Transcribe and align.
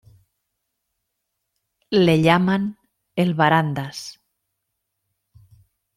Le 1.91 2.19
llaman 2.23 2.79
"el 3.15 3.35
barandas". 3.35 4.19